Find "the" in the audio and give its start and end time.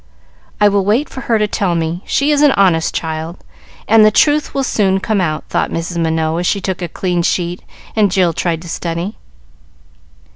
4.03-4.09